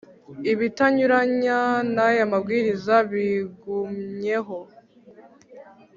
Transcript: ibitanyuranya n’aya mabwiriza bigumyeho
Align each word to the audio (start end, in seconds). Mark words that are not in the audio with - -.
ibitanyuranya 0.53 1.59
n’aya 1.93 2.25
mabwiriza 2.31 2.95
bigumyeho 3.11 4.57